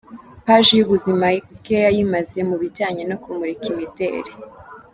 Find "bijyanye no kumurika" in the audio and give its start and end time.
2.61-3.65